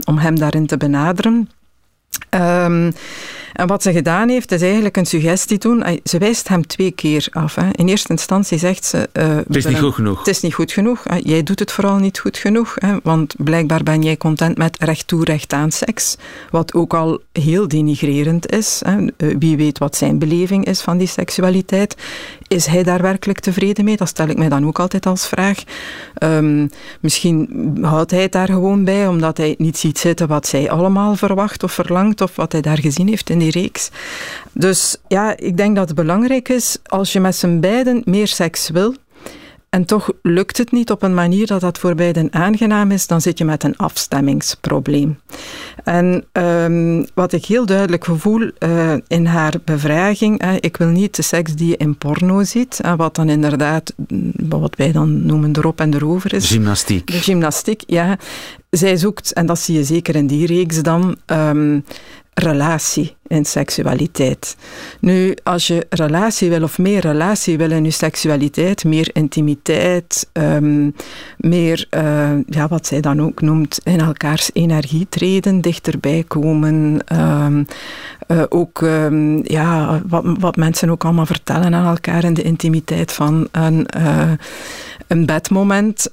[0.05, 1.49] om hem daarin te benaderen.
[2.31, 2.93] Um,
[3.57, 5.85] en wat ze gedaan heeft, is eigenlijk een suggestie doen.
[6.05, 7.55] Ze wijst hem twee keer af.
[7.55, 7.69] Hè.
[7.73, 9.09] In eerste instantie zegt ze...
[9.13, 10.19] Uh, het is niet goed genoeg.
[10.19, 11.03] Het is niet goed genoeg.
[11.23, 12.75] Jij doet het vooral niet goed genoeg.
[12.75, 16.17] Hè, want blijkbaar ben jij content met recht toe, recht aan seks.
[16.51, 18.81] Wat ook al heel denigrerend is.
[18.85, 19.07] Hè.
[19.17, 21.97] Eh, wie weet wat zijn beleving is van die seksualiteit.
[22.49, 23.97] Is hij daar werkelijk tevreden mee?
[23.97, 25.63] Dat stel ik mij dan ook altijd als vraag.
[26.23, 27.49] Um, misschien
[27.81, 31.63] houdt hij het daar gewoon bij, omdat hij niet ziet zitten wat zij allemaal verwacht
[31.63, 33.91] of verlangt, of wat hij daar gezien heeft in die reeks.
[34.53, 38.71] Dus ja, ik denk dat het belangrijk is, als je met z'n beiden meer seks
[38.71, 38.95] wil,
[39.71, 43.21] en toch lukt het niet op een manier dat dat voor beiden aangenaam is, dan
[43.21, 45.21] zit je met een afstemmingsprobleem.
[45.85, 51.23] En um, wat ik heel duidelijk gevoel uh, in haar bevraging, ik wil niet de
[51.23, 55.81] seks die je in porno ziet, wat dan inderdaad, mm, wat wij dan noemen erop
[55.81, 56.49] en erover is.
[56.49, 57.07] Gymnastiek.
[57.07, 58.19] De gymnastiek, ja.
[58.71, 61.85] Zij zoekt, en dat zie je zeker in die reeks dan, um,
[62.39, 64.57] relatie in seksualiteit.
[65.01, 70.95] Nu, als je relatie wil of meer relatie wil in je seksualiteit, meer intimiteit, um,
[71.37, 77.67] meer, uh, ja, wat zij dan ook noemt, in elkaars energie treden, dichterbij komen, um,
[78.29, 83.13] uh, ook um, ja, wat, wat mensen ook allemaal vertellen aan elkaar in de intimiteit
[83.13, 84.31] van een, uh,
[85.07, 86.11] een bedmoment,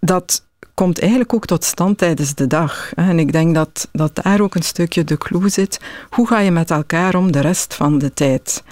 [0.00, 0.42] dat
[0.78, 2.94] komt eigenlijk ook tot stand tijdens de dag.
[2.94, 5.80] En ik denk dat, dat daar ook een stukje de clue zit.
[6.10, 8.62] Hoe ga je met elkaar om de rest van de tijd?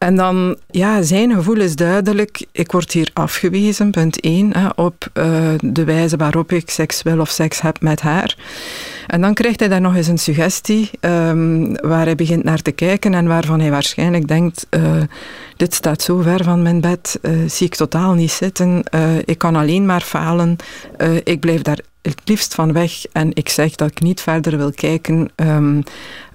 [0.00, 2.46] En dan, ja, zijn gevoel is duidelijk.
[2.52, 5.24] Ik word hier afgewezen, punt 1, hè, op uh,
[5.60, 8.36] de wijze waarop ik seks wil of seks heb met haar.
[9.06, 12.70] En dan krijgt hij daar nog eens een suggestie um, waar hij begint naar te
[12.70, 15.02] kijken en waarvan hij waarschijnlijk denkt: uh,
[15.56, 18.82] dit staat zo ver van mijn bed, uh, zie ik totaal niet zitten,
[19.24, 20.56] ik kan alleen maar falen,
[21.24, 24.72] ik blijf daar het liefst van weg en ik zeg dat ik niet verder wil
[24.72, 25.30] kijken.
[25.36, 25.82] Um,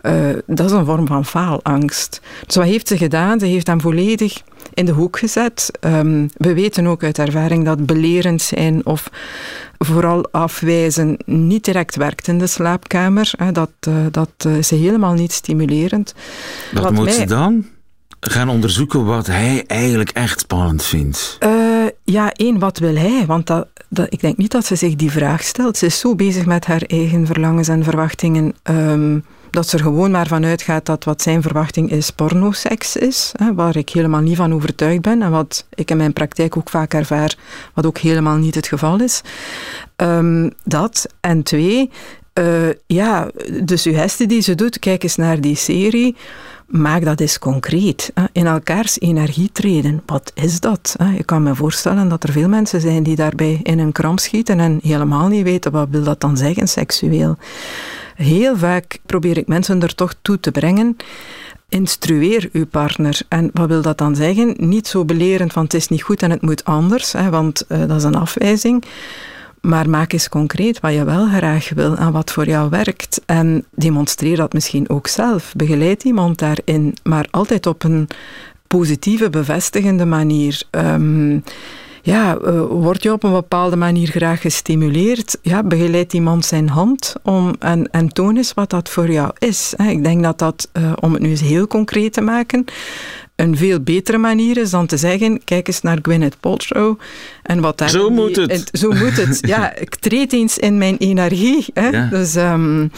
[0.01, 2.21] uh, dat is een vorm van faalangst.
[2.45, 3.39] Dus wat heeft ze gedaan?
[3.39, 4.41] Ze heeft hem volledig
[4.73, 5.71] in de hoek gezet.
[5.81, 9.09] Um, we weten ook uit ervaring dat belerend zijn of
[9.77, 13.31] vooral afwijzen niet direct werkt in de slaapkamer.
[13.51, 16.13] Dat, uh, dat is helemaal niet stimulerend.
[16.73, 17.13] Wat, wat moet mij...
[17.13, 17.65] ze dan?
[18.19, 21.37] Gaan onderzoeken wat hij eigenlijk echt spannend vindt.
[22.05, 23.25] Ja, één, wat wil hij?
[23.25, 23.67] Want dat,
[24.09, 25.77] ik denk niet dat ze zich die vraag stelt.
[25.77, 28.55] Ze is zo bezig met haar eigen verlangens en verwachtingen.
[28.63, 29.23] Um,
[29.55, 33.53] dat ze er gewoon maar van uitgaat dat wat zijn verwachting is pornoseks is, hè,
[33.53, 36.93] waar ik helemaal niet van overtuigd ben en wat ik in mijn praktijk ook vaak
[36.93, 37.35] ervaar,
[37.73, 39.21] wat ook helemaal niet het geval is.
[39.95, 41.07] Um, dat.
[41.19, 41.89] En twee,
[42.39, 43.29] uh, ja,
[43.63, 46.15] de suggestie die ze doet, kijk eens naar die serie,
[46.65, 48.13] maak dat eens concreet.
[48.31, 50.95] In elkaars energie treden, wat is dat?
[51.17, 54.59] Ik kan me voorstellen dat er veel mensen zijn die daarbij in een kramp schieten
[54.59, 57.37] en helemaal niet weten wat wil dat dan zeggen seksueel.
[58.15, 60.95] Heel vaak probeer ik mensen er toch toe te brengen.
[61.69, 63.19] Instrueer uw partner.
[63.27, 64.55] En wat wil dat dan zeggen?
[64.57, 67.97] Niet zo belerend van het is niet goed en het moet anders, want uh, dat
[67.97, 68.83] is een afwijzing.
[69.65, 73.21] Maar maak eens concreet wat je wel graag wil en wat voor jou werkt.
[73.25, 75.53] En demonstreer dat misschien ook zelf.
[75.57, 78.07] Begeleid iemand daarin, maar altijd op een
[78.67, 80.63] positieve, bevestigende manier.
[80.71, 81.43] Um,
[82.01, 87.15] ja, uh, word je op een bepaalde manier graag gestimuleerd, ja, begeleid iemand zijn hand
[87.23, 89.73] om, en, en toon eens wat dat voor jou is.
[89.87, 92.65] Ik denk dat dat, uh, om het nu eens heel concreet te maken,
[93.35, 96.99] een veel betere manier is dan te zeggen, kijk eens naar Gwyneth Paltrow
[97.43, 97.89] en wat daar...
[97.89, 98.69] Zo moet het.
[98.71, 99.39] Zo moet het.
[99.41, 101.65] Ja, ik treed eens in mijn energie.
[101.73, 101.87] Hè.
[101.87, 102.07] Ja.
[102.09, 102.91] Dus um,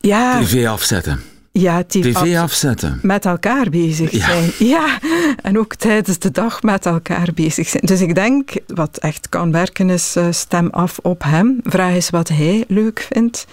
[0.00, 0.40] ja...
[0.40, 1.20] TV afzetten.
[1.52, 2.98] Ja, TV afzetten.
[3.02, 4.50] Met elkaar bezig zijn.
[4.58, 4.98] Ja.
[5.42, 7.82] en ook tijdens de dag met elkaar bezig zijn.
[7.86, 11.60] Dus ik denk, wat echt kan werken is uh, stem af op hem.
[11.62, 13.46] Vraag eens wat hij leuk vindt.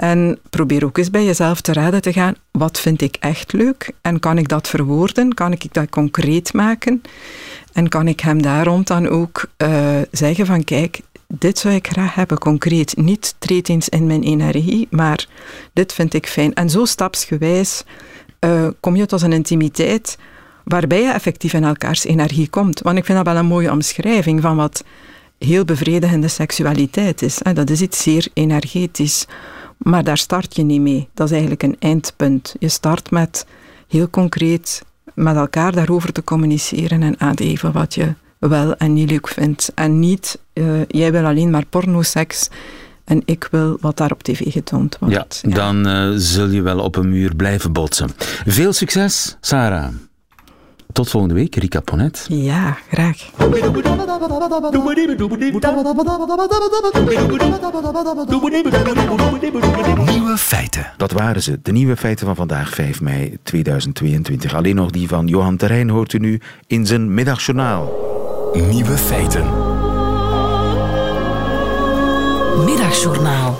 [0.00, 3.92] En probeer ook eens bij jezelf te raden te gaan, wat vind ik echt leuk?
[4.00, 5.34] En kan ik dat verwoorden?
[5.34, 7.02] Kan ik dat concreet maken?
[7.72, 12.14] En kan ik hem daarom dan ook uh, zeggen van, kijk, dit zou ik graag
[12.14, 12.96] hebben, concreet.
[12.96, 15.26] Niet treed eens in mijn energie, maar
[15.72, 16.54] dit vind ik fijn.
[16.54, 17.84] En zo stapsgewijs
[18.40, 20.18] uh, kom je tot een intimiteit
[20.64, 22.80] waarbij je effectief in elkaars energie komt.
[22.80, 24.84] Want ik vind dat wel een mooie omschrijving van wat
[25.38, 27.38] heel bevredigende seksualiteit is.
[27.52, 29.26] Dat is iets zeer energetisch.
[29.82, 31.08] Maar daar start je niet mee.
[31.14, 32.54] Dat is eigenlijk een eindpunt.
[32.58, 33.46] Je start met
[33.88, 34.82] heel concreet
[35.14, 39.72] met elkaar daarover te communiceren en aangeven wat je wel en niet leuk vindt.
[39.74, 42.48] En niet, uh, jij wil alleen maar pornoseks
[43.04, 45.40] en ik wil wat daar op tv getoond wordt.
[45.42, 45.54] Ja, ja.
[45.54, 48.10] dan uh, zul je wel op een muur blijven botsen.
[48.46, 49.88] Veel succes, Sarah.
[50.92, 52.26] Tot volgende week, Rika Ponet.
[52.28, 53.30] Ja, graag.
[60.06, 60.92] Nieuwe feiten.
[60.96, 64.54] Dat waren ze, de nieuwe feiten van vandaag, 5 mei 2022.
[64.54, 67.92] Alleen nog die van Johan Terrein hoort u nu in zijn middagjournaal.
[68.70, 69.44] Nieuwe feiten.
[72.64, 73.58] Middagjournaal.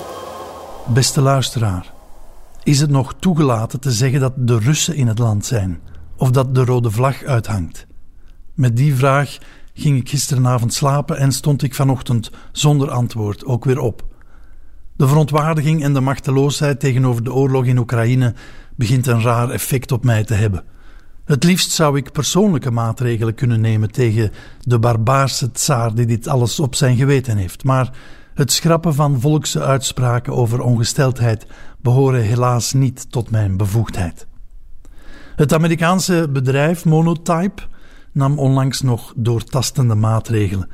[0.86, 1.92] Beste luisteraar,
[2.62, 5.80] is het nog toegelaten te zeggen dat de Russen in het land zijn?
[6.20, 7.86] Of dat de rode vlag uithangt?
[8.54, 9.38] Met die vraag
[9.74, 14.04] ging ik gisteravond slapen en stond ik vanochtend zonder antwoord ook weer op.
[14.96, 18.34] De verontwaardiging en de machteloosheid tegenover de oorlog in Oekraïne
[18.76, 20.64] begint een raar effect op mij te hebben.
[21.24, 24.30] Het liefst zou ik persoonlijke maatregelen kunnen nemen tegen
[24.60, 27.64] de barbaarse tsaar die dit alles op zijn geweten heeft.
[27.64, 27.92] Maar
[28.34, 31.46] het schrappen van volkse uitspraken over ongesteldheid
[31.82, 34.28] behoren helaas niet tot mijn bevoegdheid.
[35.40, 37.62] Het Amerikaanse bedrijf Monotype
[38.12, 40.68] nam onlangs nog doortastende maatregelen.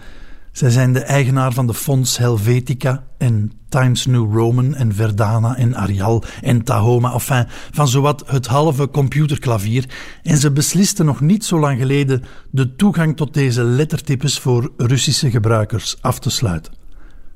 [0.52, 5.74] Zij zijn de eigenaar van de fonds Helvetica en Times New Roman en Verdana en
[5.74, 9.84] Arial en Tahoma, enfin, van zowat het halve computerklavier.
[10.22, 15.30] En ze beslisten nog niet zo lang geleden de toegang tot deze lettertypes voor Russische
[15.30, 16.72] gebruikers af te sluiten.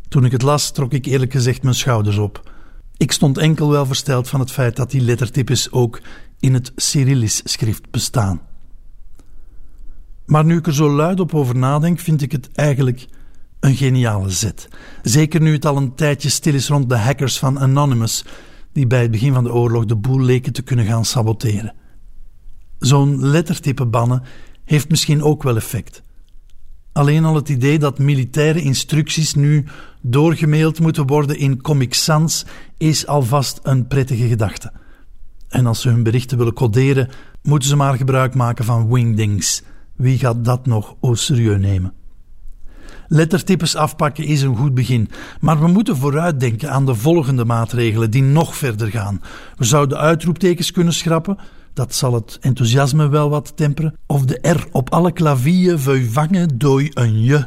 [0.09, 2.51] Toen ik het las, trok ik eerlijk gezegd mijn schouders op.
[2.97, 6.01] Ik stond enkel wel versteld van het feit dat die lettertypes ook
[6.41, 8.41] in het Cyrillisch schrift bestaan.
[10.27, 13.07] Maar nu ik er zo luid op over nadenk, vind ik het eigenlijk
[13.61, 14.69] een geniale zet.
[15.03, 18.25] Zeker nu het al een tijdje stil is rond de hackers van Anonymous,
[18.73, 21.75] die bij het begin van de oorlog de boel leken te kunnen gaan saboteren.
[22.79, 24.23] Zo'n lettertype bannen
[24.65, 26.03] heeft misschien ook wel effect.
[26.93, 29.65] Alleen al het idee dat militaire instructies nu
[30.01, 32.47] doorgemaild moeten worden in Comic Sans
[32.79, 34.73] is alvast een prettige gedachte.
[35.51, 37.09] En als ze hun berichten willen coderen,
[37.43, 39.63] moeten ze maar gebruik maken van wingdings.
[39.97, 41.93] Wie gaat dat nog au serieus nemen?
[43.13, 45.09] Lettertypes afpakken is een goed begin,
[45.41, 49.21] maar we moeten vooruitdenken aan de volgende maatregelen die nog verder gaan.
[49.57, 51.39] We zouden uitroeptekens kunnen schrappen,
[51.73, 56.89] dat zal het enthousiasme wel wat temperen, of de R op alle klavieën vervangen door
[56.95, 57.47] een je.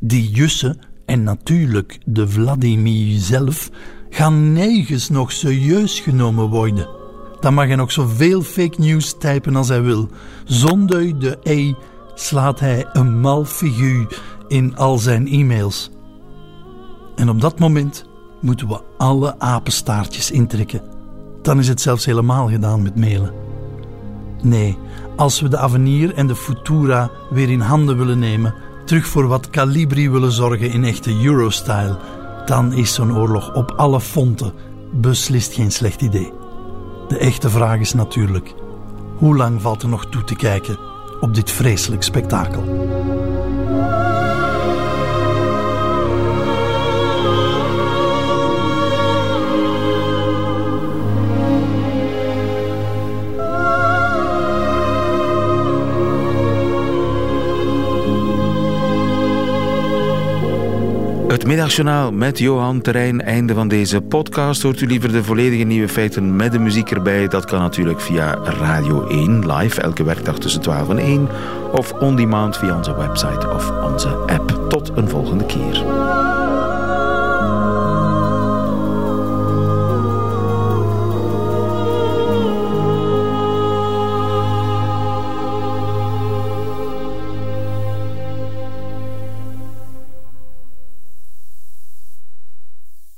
[0.00, 3.70] Die jussen, en natuurlijk de Vladimir zelf,
[4.10, 6.99] gaan nergens nog serieus genomen worden.
[7.40, 10.08] Dan mag hij nog zoveel fake news typen als hij wil.
[10.44, 11.74] Zonder de E
[12.14, 15.90] slaat hij een mal figuur in al zijn e-mails.
[17.16, 18.04] En op dat moment
[18.40, 20.82] moeten we alle apenstaartjes intrekken.
[21.42, 23.32] Dan is het zelfs helemaal gedaan met mailen.
[24.42, 24.78] Nee,
[25.16, 29.50] als we de Avenir en de Futura weer in handen willen nemen, terug voor wat
[29.50, 31.98] calibri willen zorgen in echte Eurostyle,
[32.46, 34.52] dan is zo'n oorlog op alle fronten
[34.92, 36.39] beslist geen slecht idee.
[37.10, 38.54] De echte vraag is natuurlijk:
[39.16, 40.78] hoe lang valt er nog toe te kijken
[41.20, 42.62] op dit vreselijk spektakel?
[61.40, 63.20] Het middagjournaal met Johan Terrein.
[63.22, 64.62] Einde van deze podcast.
[64.62, 67.28] Hoort u liever de volledige nieuwe feiten met de muziek erbij?
[67.28, 71.28] Dat kan natuurlijk via Radio 1 live elke werkdag tussen 12 en 1.
[71.72, 74.60] Of on demand via onze website of onze app.
[74.68, 75.84] Tot een volgende keer.